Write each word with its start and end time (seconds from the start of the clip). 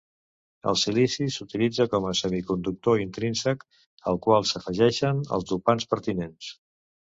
El 0.69 0.77
silici 0.83 1.27
s'utilitza 1.35 1.85
com 1.91 2.07
a 2.07 2.15
semiconductor 2.21 3.03
intrínsec, 3.05 3.63
al 4.13 4.21
qual 4.27 4.51
s'afegeixen 4.55 5.23
els 5.41 5.49
dopants 5.57 5.91
pertinents. 5.97 6.53